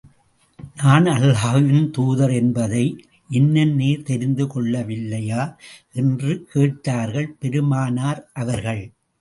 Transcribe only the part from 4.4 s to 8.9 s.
கொள்ளவில்லையா என்று கேட்டார்கள் பெருமானார் அவர்கள்.